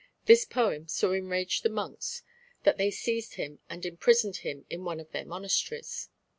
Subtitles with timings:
[0.25, 2.23] This poem so enraged the monks
[2.63, 6.09] that they seized him and imprisoned him in one of their monasteries.